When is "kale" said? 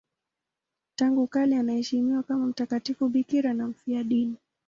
1.27-1.57